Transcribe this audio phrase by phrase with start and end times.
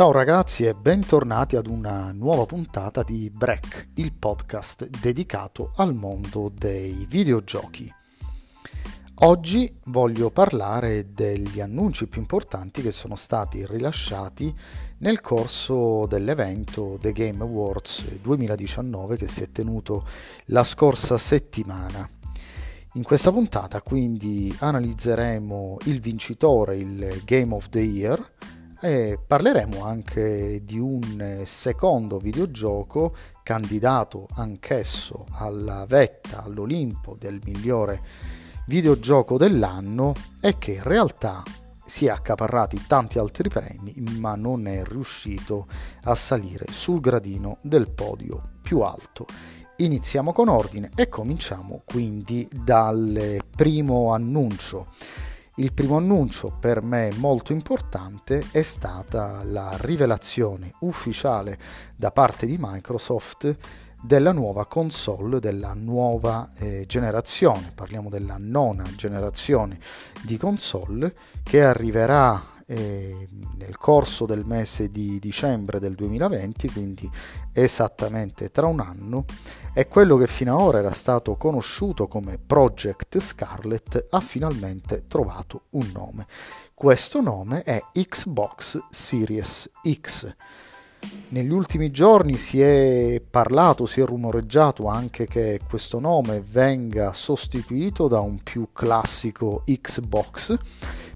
[0.00, 6.50] Ciao ragazzi e bentornati ad una nuova puntata di Break, il podcast dedicato al mondo
[6.50, 7.92] dei videogiochi.
[9.16, 14.50] Oggi voglio parlare degli annunci più importanti che sono stati rilasciati
[15.00, 20.06] nel corso dell'evento The Game Awards 2019 che si è tenuto
[20.46, 22.08] la scorsa settimana.
[22.94, 28.28] In questa puntata quindi analizzeremo il vincitore, il Game of the Year,
[28.80, 38.02] e parleremo anche di un secondo videogioco candidato anch'esso alla vetta, all'Olimpo del migliore
[38.66, 41.42] videogioco dell'anno e che in realtà
[41.84, 45.66] si è accaparrati tanti altri premi ma non è riuscito
[46.04, 49.26] a salire sul gradino del podio più alto.
[49.76, 54.88] Iniziamo con ordine e cominciamo quindi dal primo annuncio.
[55.60, 61.58] Il primo annuncio per me molto importante è stata la rivelazione ufficiale
[61.94, 63.58] da parte di Microsoft
[64.00, 69.78] della nuova console della nuova eh, generazione, parliamo della nona generazione
[70.24, 72.40] di console che arriverà
[72.70, 73.26] eh,
[73.56, 77.10] nel corso del mese di dicembre del 2020, quindi
[77.52, 79.24] esattamente tra un anno,
[79.74, 85.62] e quello che fino ad ora era stato conosciuto come Project Scarlet ha finalmente trovato
[85.70, 86.26] un nome.
[86.72, 90.32] Questo nome è Xbox Series X.
[91.28, 98.08] Negli ultimi giorni si è parlato, si è rumoreggiato anche che questo nome venga sostituito
[98.08, 100.58] da un più classico Xbox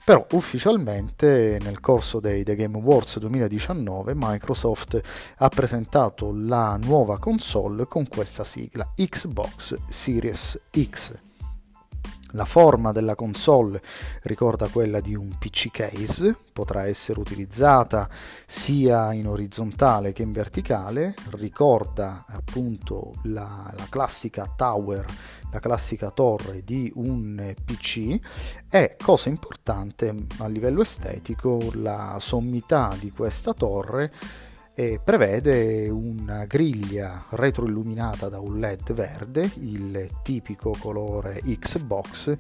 [0.05, 5.00] però ufficialmente nel corso dei The Game Awards 2019 Microsoft
[5.38, 11.18] ha presentato la nuova console con questa sigla Xbox Series X.
[12.34, 13.80] La forma della console
[14.22, 18.08] ricorda quella di un PC case, potrà essere utilizzata
[18.44, 25.05] sia in orizzontale che in verticale, ricorda appunto la, la classica tower,
[25.52, 28.18] la classica torre di un PC
[28.68, 34.12] e cosa importante a livello estetico la sommità di questa torre
[34.74, 42.36] e prevede una griglia retroilluminata da un LED verde, il tipico colore Xbox,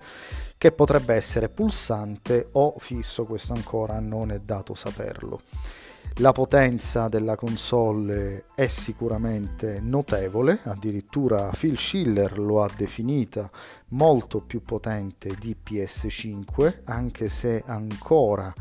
[0.58, 5.42] che potrebbe essere pulsante o fisso, questo ancora non è dato saperlo.
[6.18, 13.50] La potenza della console è sicuramente notevole, addirittura Phil Schiller lo ha definita
[13.90, 18.52] molto più potente di PS5, anche se ancora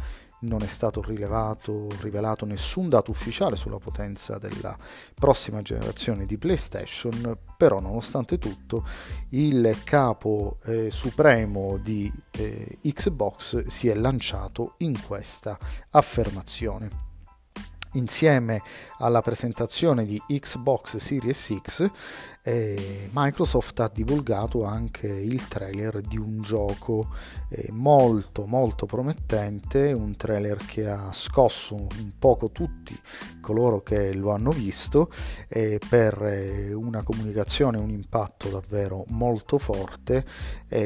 [0.43, 4.77] non è stato rilevato, rivelato nessun dato ufficiale sulla potenza della
[5.13, 8.85] prossima generazione di PlayStation, però nonostante tutto
[9.29, 15.57] il capo eh, supremo di eh, Xbox si è lanciato in questa
[15.91, 17.11] affermazione.
[17.95, 18.61] Insieme
[18.97, 21.91] alla presentazione di Xbox Series X
[22.45, 27.07] eh, Microsoft ha divulgato anche il trailer di un gioco
[27.47, 32.99] eh, molto molto promettente, un trailer che ha scosso un poco tutti
[33.39, 35.09] coloro che lo hanno visto
[35.47, 40.25] eh, per una comunicazione, un impatto davvero molto forte.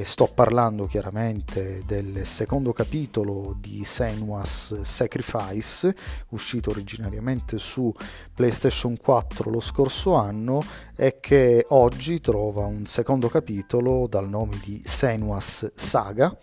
[0.03, 5.96] sto parlando chiaramente del secondo capitolo di Senua's Sacrifice,
[6.29, 7.94] uscito originariamente su
[8.34, 10.63] PlayStation 4 lo scorso anno
[10.97, 16.35] e che oggi trova un secondo capitolo dal nome di Senua's Saga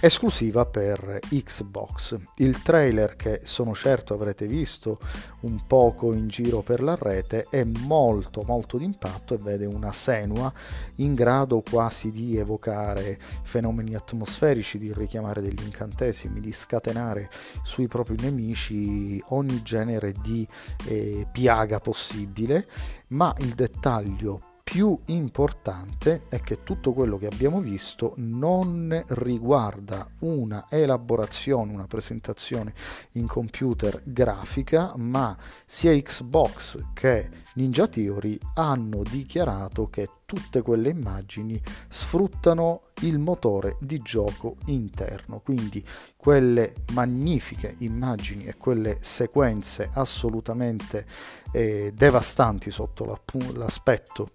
[0.00, 2.18] esclusiva per Xbox.
[2.36, 4.98] Il trailer che sono certo avrete visto
[5.40, 10.52] un poco in giro per la rete è molto molto d'impatto e vede una Senua
[10.96, 17.30] in grado quasi di evocare fenomeni atmosferici, di richiamare degli incantesimi, di scatenare
[17.62, 20.46] sui propri nemici ogni genere di
[20.86, 22.66] eh, piaga possibile,
[23.08, 30.66] ma il dettaglio più importante è che tutto quello che abbiamo visto non riguarda una
[30.68, 32.74] elaborazione, una presentazione
[33.12, 41.62] in computer grafica, ma sia Xbox che Ninja Theory hanno dichiarato che tutte quelle immagini
[41.88, 45.82] sfruttano il motore di gioco interno, quindi
[46.16, 51.06] quelle magnifiche immagini e quelle sequenze assolutamente
[51.52, 53.22] eh, devastanti sotto
[53.54, 54.30] l'aspetto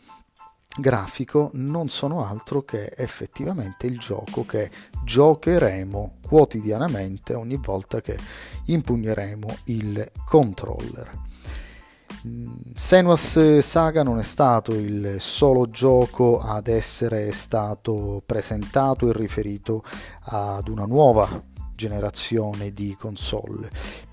[0.77, 4.69] grafico non sono altro che effettivamente il gioco che
[5.03, 8.17] giocheremo quotidianamente ogni volta che
[8.65, 11.29] impugneremo il controller.
[12.27, 19.83] Mm, Senua's Saga non è stato il solo gioco ad essere stato presentato e riferito
[20.25, 23.71] ad una nuova generazione di console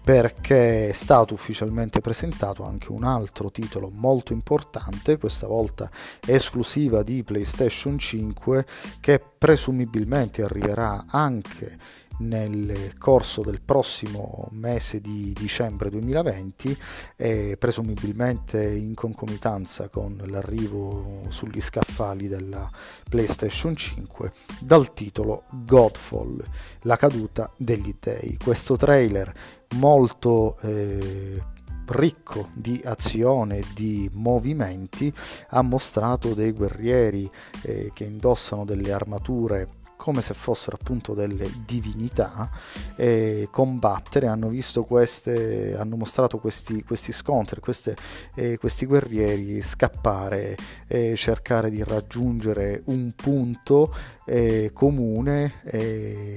[0.08, 5.90] perché è stato ufficialmente presentato anche un altro titolo molto importante, questa volta
[6.25, 8.64] esclusiva di PlayStation 5
[9.00, 11.76] che presumibilmente arriverà anche
[12.18, 16.76] nel corso del prossimo mese di dicembre 2020
[17.16, 22.70] e presumibilmente in concomitanza con l'arrivo sugli scaffali della
[23.08, 26.44] PlayStation 5 dal titolo Godfall,
[26.82, 28.36] la caduta degli dei.
[28.42, 29.32] Questo trailer
[29.76, 31.42] molto eh,
[31.88, 35.12] ricco di azione, di movimenti,
[35.48, 37.30] ha mostrato dei guerrieri
[37.62, 39.68] eh, che indossano delle armature
[39.98, 42.48] come se fossero appunto delle divinità
[42.96, 47.96] eh, combattere hanno visto queste hanno mostrato questi, questi scontri queste,
[48.36, 50.56] eh, questi guerrieri scappare
[50.86, 53.92] eh, cercare di raggiungere un punto
[54.24, 55.54] eh, comune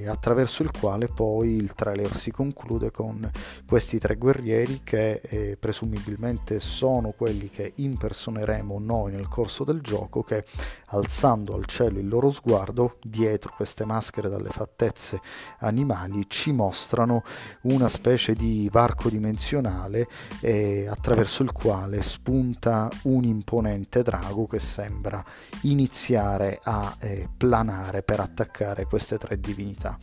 [0.06, 3.30] attraverso il quale poi il trailer si conclude con
[3.66, 10.22] questi tre guerrieri che eh, presumibilmente sono quelli che impersoneremo noi nel corso del gioco
[10.22, 10.44] che
[10.86, 15.20] alzando al cielo il loro sguardo dietro queste maschere dalle fattezze
[15.58, 17.22] animali ci mostrano
[17.62, 20.08] una specie di varco dimensionale
[20.40, 25.22] eh, attraverso il quale spunta un imponente drago che sembra
[25.62, 29.98] iniziare a eh, planare per attaccare queste tre divinità.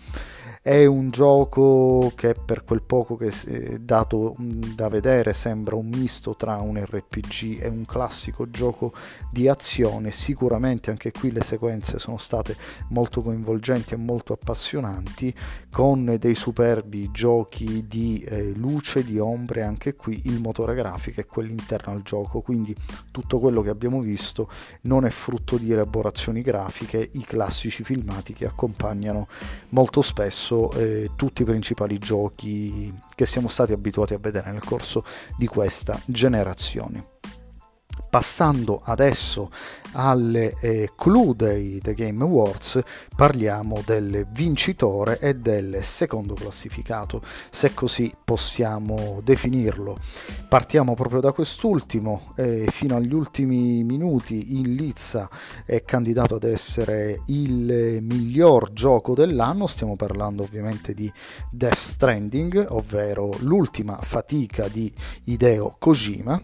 [0.61, 6.35] È un gioco che per quel poco che è dato da vedere sembra un misto
[6.35, 8.91] tra un RPG e un classico gioco
[9.31, 10.11] di azione.
[10.11, 12.57] Sicuramente anche qui le sequenze sono state
[12.89, 15.33] molto coinvolgenti e molto appassionanti
[15.71, 21.25] con dei superbi giochi di eh, luce, di ombre, anche qui il motore grafico è
[21.25, 22.75] quello interno al gioco, quindi
[23.11, 24.49] tutto quello che abbiamo visto
[24.81, 29.25] non è frutto di elaborazioni grafiche, i classici filmati che accompagnano
[29.69, 35.03] molto spesso eh, tutti i principali giochi che siamo stati abituati a vedere nel corso
[35.37, 37.18] di questa generazione.
[38.09, 39.49] Passando adesso
[39.93, 42.81] alle eh, clou dei The Game Awards,
[43.15, 49.97] parliamo del vincitore e del secondo classificato, se così possiamo definirlo.
[50.47, 55.29] Partiamo proprio da quest'ultimo, eh, fino agli ultimi minuti in Lizza
[55.65, 61.11] è candidato ad essere il miglior gioco dell'anno, stiamo parlando ovviamente di
[61.51, 64.91] Death Stranding, ovvero l'ultima fatica di
[65.25, 66.41] Hideo Kojima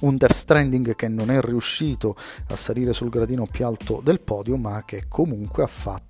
[0.00, 2.16] un Death Stranding che non è riuscito
[2.48, 6.03] a salire sul gradino più alto del podio ma che comunque ha fatto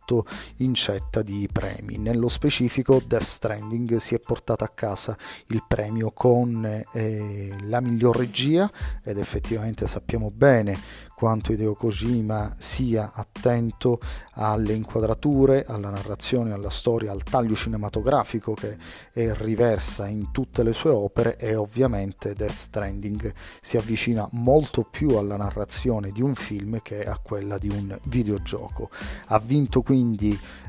[0.56, 5.16] incetta di premi nello specifico Death Stranding si è portato a casa
[5.48, 8.70] il premio con eh, la miglior regia
[9.02, 10.76] ed effettivamente sappiamo bene
[11.14, 14.00] quanto Hideo Kojima sia attento
[14.32, 18.76] alle inquadrature, alla narrazione, alla storia, al taglio cinematografico che
[19.12, 25.36] riversa in tutte le sue opere e ovviamente Death Stranding si avvicina molto più alla
[25.36, 28.90] narrazione di un film che a quella di un videogioco.
[29.26, 29.93] Ha vinto quindi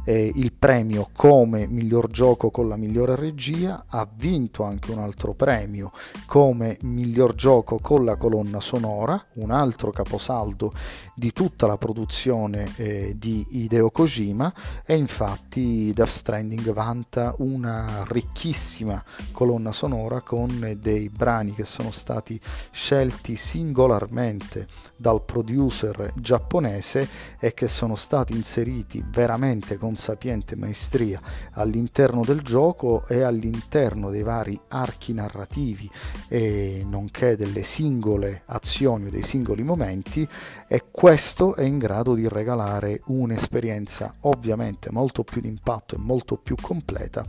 [0.05, 5.33] eh, il premio come miglior gioco con la migliore regia, ha vinto anche un altro
[5.33, 5.91] premio
[6.25, 10.71] come miglior gioco con la colonna sonora, un altro caposaldo
[11.15, 14.53] di tutta la produzione eh, di Hideo Kojima.
[14.85, 22.39] E infatti Death Stranding vanta una ricchissima colonna sonora con dei brani che sono stati
[22.71, 27.07] scelti singolarmente dal producer giapponese
[27.39, 31.21] e che sono stati inseriti veramente con sapiente maestria
[31.53, 35.89] all'interno del gioco e all'interno dei vari archi narrativi
[36.27, 40.27] e nonché delle singole azioni o dei singoli momenti
[40.67, 46.35] e questo è in grado di regalare un'esperienza ovviamente molto più di impatto e molto
[46.35, 47.25] più completa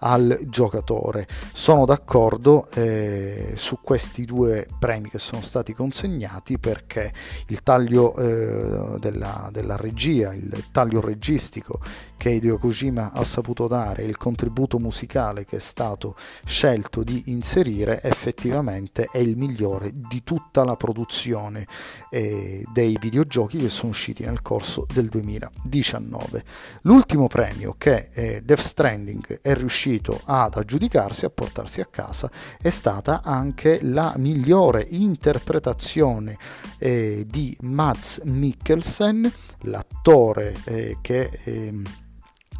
[0.00, 1.26] al giocatore.
[1.52, 7.12] Sono d'accordo eh, su questi due premi che sono stati consegnati perché
[7.46, 11.78] il taglio eh, della, della, regia, il taglio registico
[12.16, 18.02] che Hideo Kojima ha saputo dare, il contributo musicale che è stato scelto di inserire
[18.02, 21.66] effettivamente è il migliore di tutta la produzione
[22.10, 26.42] eh, dei videogiochi che sono usciti nel corso del 2019.
[26.82, 32.30] L'ultimo premio che eh, Death Stranding è riuscito ad aggiudicarsi, a portarsi a casa,
[32.60, 36.36] è stata anche la migliore interpretazione
[36.78, 39.30] eh, di Mads Mikkelsen,
[39.60, 41.17] l'attore eh, che...
[41.22, 41.82] Eh,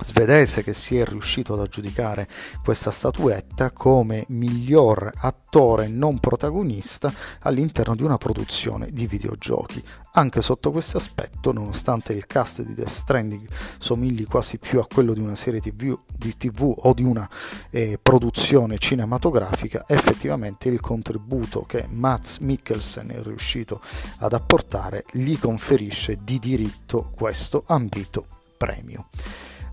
[0.01, 2.29] svedese che si è riuscito ad aggiudicare
[2.63, 9.83] questa statuetta come miglior attore non protagonista all'interno di una produzione di videogiochi.
[10.13, 13.49] Anche sotto questo aspetto, nonostante il cast di Death Stranding
[13.79, 17.29] somigli quasi più a quello di una serie TV, di TV o di una
[17.71, 23.81] eh, produzione cinematografica, effettivamente il contributo che Mats Mikkelsen è riuscito
[24.19, 29.07] ad apportare gli conferisce di diritto questo ambito premio.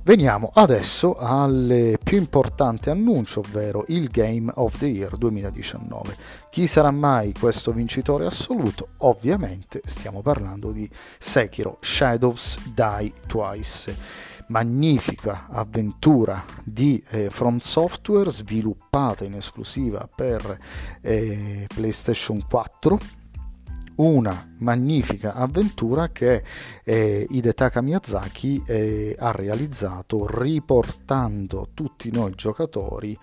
[0.06, 6.15] Veniamo adesso al più importante annuncio, ovvero il Game of the Year 2019.
[6.51, 8.89] Chi sarà mai questo vincitore assoluto?
[8.98, 10.88] Ovviamente stiamo parlando di
[11.18, 13.98] Sekiro Shadows Die Twice.
[14.50, 20.60] Magnifica avventura di eh, From Software sviluppata in esclusiva per
[21.01, 23.24] eh, PlayStation 4
[23.95, 26.43] una magnifica avventura che
[26.83, 33.17] eh, Hidetaka Miyazaki eh, ha realizzato riportando tutti noi giocatori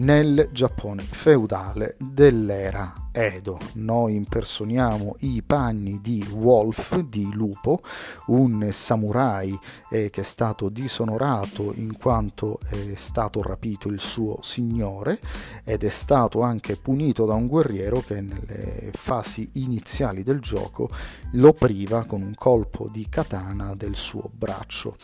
[0.00, 3.58] nel Giappone feudale dell'era Edo.
[3.74, 7.82] Noi impersoniamo i panni di Wolf, di lupo,
[8.26, 9.58] un samurai
[9.90, 15.18] eh, che è stato disonorato in quanto è stato rapito il suo signore
[15.64, 20.88] ed è stato anche punito da un guerriero che nelle fasi iniziali del gioco
[21.32, 24.96] lo priva con un colpo di katana del suo braccio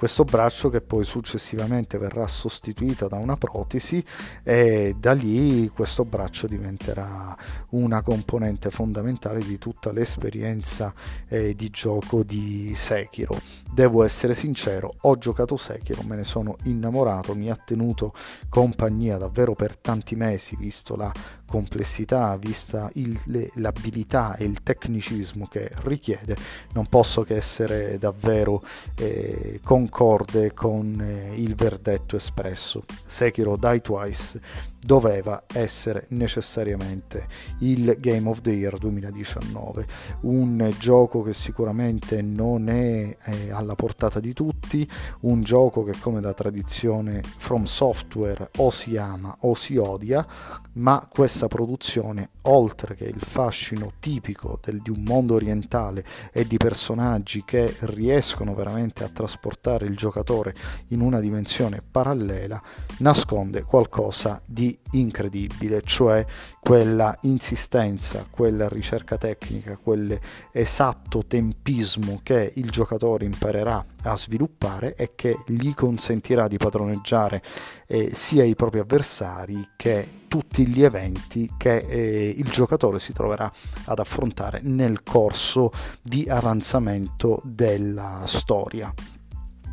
[0.00, 4.02] questo braccio che poi successivamente verrà sostituito da una protesi
[4.42, 7.36] e da lì questo braccio diventerà
[7.72, 10.94] una componente fondamentale di tutta l'esperienza
[11.28, 13.38] eh, di gioco di Sekiro.
[13.70, 18.14] Devo essere sincero, ho giocato Sekiro, me ne sono innamorato, mi ha tenuto
[18.48, 21.12] compagnia davvero per tanti mesi, visto la
[21.50, 26.36] complessità, vista il, le, l'abilità e il tecnicismo che richiede,
[26.72, 28.62] non posso che essere davvero
[28.96, 29.58] eh,
[29.90, 32.84] concorde con eh, il verdetto espresso.
[33.04, 34.40] Sekiro Die Twice
[34.80, 37.26] doveva essere necessariamente
[37.58, 39.86] il Game of the Year 2019,
[40.22, 44.88] un gioco che sicuramente non è eh, alla portata di tutti,
[45.20, 50.26] un gioco che come da tradizione From Software o si ama o si odia,
[50.74, 56.56] ma questa produzione, oltre che il fascino tipico del, di un mondo orientale e di
[56.56, 60.54] personaggi che riescono veramente a trasportare il giocatore
[60.88, 62.60] in una dimensione parallela,
[62.98, 66.24] nasconde qualcosa di incredibile, cioè
[66.60, 75.36] quella insistenza, quella ricerca tecnica, quell'esatto tempismo che il giocatore imparerà a sviluppare e che
[75.46, 77.42] gli consentirà di padroneggiare
[77.86, 83.50] eh, sia i propri avversari che tutti gli eventi che eh, il giocatore si troverà
[83.86, 85.72] ad affrontare nel corso
[86.02, 88.94] di avanzamento della storia.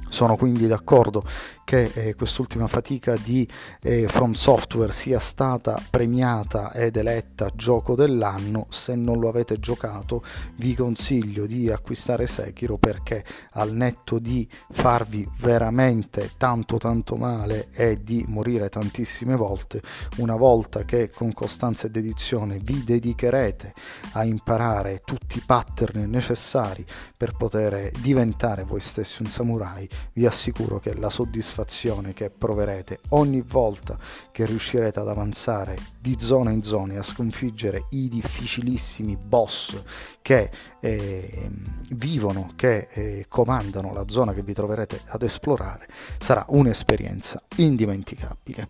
[0.10, 1.24] Sono quindi d'accordo
[1.68, 3.46] che eh, quest'ultima fatica di
[3.82, 8.68] eh, From Software sia stata premiata ed eletta gioco dell'anno.
[8.70, 10.24] Se non lo avete giocato,
[10.56, 17.98] vi consiglio di acquistare Sekiro perché al netto di farvi veramente tanto tanto male e
[18.02, 19.82] di morire tantissime volte,
[20.20, 23.74] una volta che con costanza e dedizione vi dedicherete
[24.14, 26.86] a imparare tutti i pattern necessari
[27.18, 33.00] per poter diventare voi stessi un samurai, vi assicuro che la soddisfazione soddisfazione che proverete
[33.10, 33.98] ogni volta
[34.32, 39.82] che riuscirete ad avanzare di zona in zona a sconfiggere i difficilissimi boss
[40.22, 41.50] che eh,
[41.92, 45.88] vivono, che eh, comandano la zona che vi troverete ad esplorare,
[46.20, 48.68] sarà un'esperienza indimenticabile.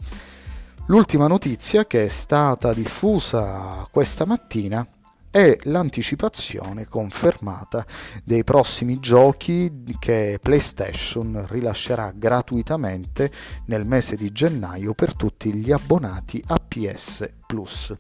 [0.88, 4.88] L'ultima notizia che è stata diffusa questa mattina
[5.29, 7.86] è l'anticipazione confermata
[8.24, 13.31] dei prossimi giochi che PlayStation rilascerà gratuitamente
[13.65, 17.94] nel mese di gennaio per tutti gli abbonati a PS Plus.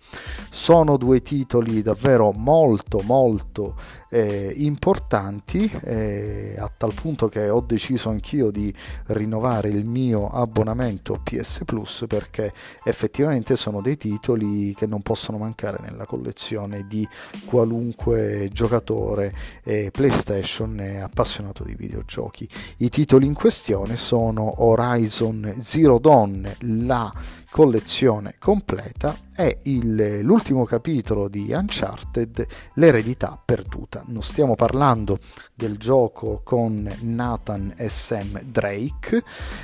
[0.49, 3.75] Sono due titoli davvero molto molto
[4.09, 8.73] eh, importanti, eh, a tal punto che ho deciso anch'io di
[9.07, 15.79] rinnovare il mio abbonamento PS Plus perché effettivamente sono dei titoli che non possono mancare
[15.81, 17.07] nella collezione di
[17.45, 22.47] qualunque giocatore eh, PlayStation e appassionato di videogiochi.
[22.77, 27.11] I titoli in questione sono Horizon Zero Dawn, la
[27.49, 34.03] collezione completa è il, l'ultimo capitolo di Uncharted, l'eredità perduta.
[34.07, 35.19] Non stiamo parlando
[35.53, 39.23] del gioco con Nathan e Sam Drake,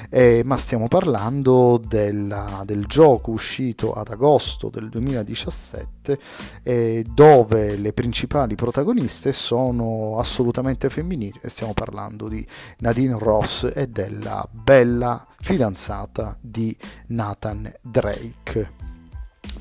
[0.10, 6.20] eh, ma stiamo parlando della, del gioco uscito ad agosto del 2017,
[6.62, 12.46] eh, dove le principali protagoniste sono assolutamente femminili stiamo parlando di
[12.80, 16.74] Nadine Ross e della bella fidanzata di
[17.08, 18.72] Nathan Drake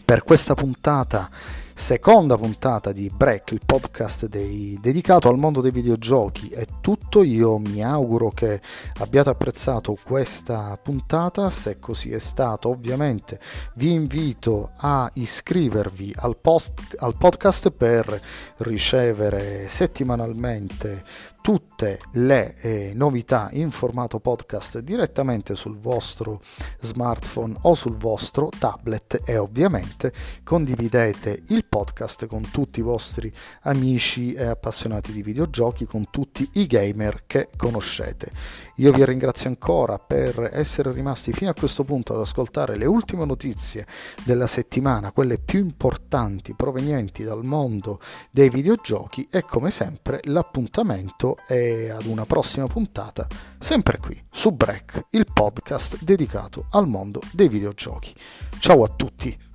[0.05, 1.29] per questa puntata,
[1.75, 6.49] seconda puntata di Break, il podcast dei, dedicato al mondo dei videogiochi.
[6.51, 8.61] È tutto, io mi auguro che
[9.01, 13.41] abbiate apprezzato questa puntata, se così è stato ovviamente
[13.75, 18.21] vi invito a iscrivervi al, post, al podcast per
[18.59, 21.05] ricevere settimanalmente
[21.43, 26.41] tutte le eh, novità in formato podcast direttamente sul vostro
[26.81, 30.13] smartphone o sul vostro tablet e ovviamente
[30.45, 33.31] condividete il podcast con tutti i vostri
[33.63, 38.31] amici e appassionati di videogiochi, con tutti i gamer che conoscete.
[38.77, 43.25] Io vi ringrazio ancora per essere rimasti fino a questo punto ad ascoltare le ultime
[43.25, 43.87] notizie
[44.25, 47.99] della settimana, quelle più importanti provenienti dal mondo
[48.31, 53.27] dei videogiochi e come sempre l'appuntamento e ad una prossima puntata,
[53.59, 58.15] sempre qui su Break, il podcast dedicato al mondo dei videogiochi.
[58.59, 59.51] Ciao a tutti!